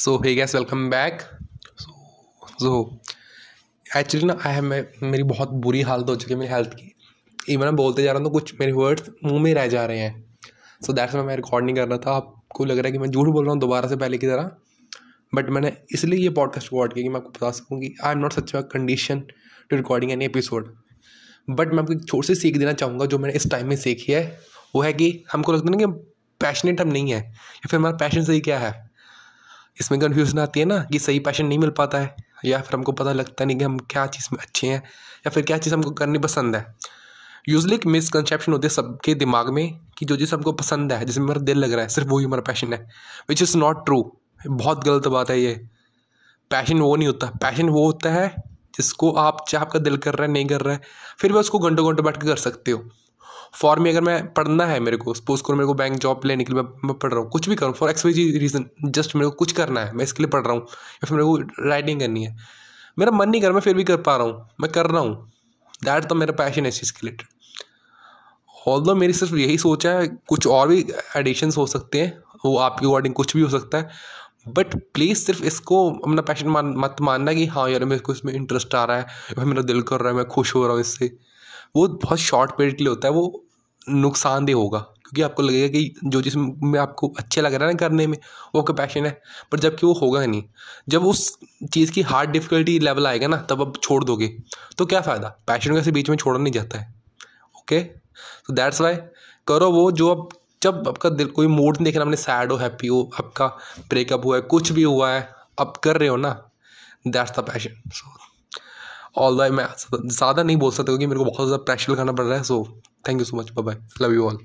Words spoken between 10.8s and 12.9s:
So that's मैं record नहीं कर रहा था। आपको लग रहा